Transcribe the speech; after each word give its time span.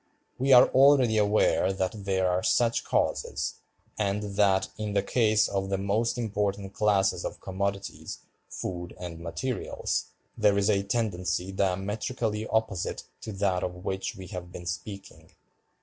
We 0.39 0.51
are 0.51 0.67
already 0.69 1.17
aware 1.19 1.71
that 1.71 1.93
there 2.05 2.27
are 2.27 2.41
such 2.41 2.83
causes, 2.83 3.57
and 3.99 4.35
that, 4.35 4.69
in 4.75 4.93
the 4.93 5.03
case 5.03 5.47
of 5.47 5.69
the 5.69 5.77
most 5.77 6.17
important 6.17 6.73
classes 6.73 7.23
of 7.23 7.39
commodities, 7.39 8.17
food, 8.49 8.95
and 8.99 9.19
materials, 9.19 10.05
there 10.35 10.57
is 10.57 10.71
a 10.71 10.81
tendency 10.81 11.51
diametrically 11.51 12.47
opposite 12.47 13.03
to 13.21 13.31
that 13.33 13.61
of 13.61 13.85
which 13.85 14.15
we 14.15 14.25
have 14.29 14.51
been 14.51 14.65
speaking. 14.65 15.33